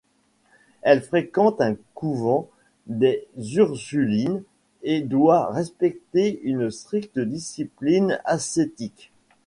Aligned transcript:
Elle 0.81 1.03
fréquente 1.03 1.61
un 1.61 1.75
couvent 1.93 2.49
des 2.87 3.27
ursulines 3.53 4.41
et 4.81 5.01
doit 5.01 5.51
respecter 5.51 6.41
une 6.43 6.71
stricte 6.71 7.19
discipline 7.19 8.19
ascétique. 8.25 9.11